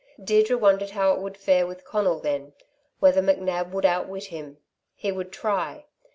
Deirdre 0.19 0.57
wondered 0.57 0.89
how 0.89 1.13
it 1.13 1.19
would 1.21 1.37
fare 1.37 1.67
with 1.67 1.85
Conal 1.85 2.17
then, 2.19 2.53
whether 2.99 3.21
McNab 3.21 3.69
would 3.69 3.85
outwit 3.85 4.23
him. 4.33 4.57
He 4.95 5.11
would 5.11 5.31
try. 5.31 5.85